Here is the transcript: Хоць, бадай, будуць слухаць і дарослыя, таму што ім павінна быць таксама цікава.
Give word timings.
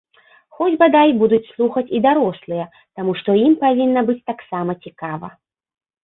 Хоць, 0.59 0.75
бадай, 0.83 1.09
будуць 1.21 1.45
слухаць 1.49 1.83
і 1.97 1.99
дарослыя, 2.05 2.65
таму 2.99 3.11
што 3.19 3.35
ім 3.41 3.53
павінна 3.65 4.03
быць 4.09 4.17
таксама 4.31 4.71
цікава. 4.87 5.29